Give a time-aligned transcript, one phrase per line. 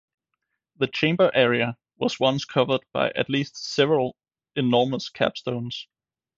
[0.77, 4.15] The chamber area was once covered by at least several
[4.55, 5.85] enormous capstones.